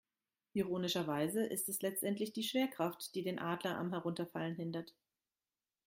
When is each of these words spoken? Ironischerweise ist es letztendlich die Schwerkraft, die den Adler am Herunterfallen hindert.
Ironischerweise 0.53 1.45
ist 1.45 1.69
es 1.69 1.83
letztendlich 1.83 2.33
die 2.33 2.41
Schwerkraft, 2.41 3.13
die 3.13 3.21
den 3.21 3.37
Adler 3.37 3.77
am 3.77 3.91
Herunterfallen 3.91 4.55
hindert. 4.55 4.95